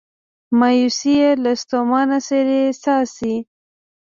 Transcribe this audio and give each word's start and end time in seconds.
مایوسي 0.59 1.13
یې 1.19 1.29
له 1.43 1.51
ستومانه 1.61 2.17
څیرې 2.27 2.61
څاڅي 2.83 3.35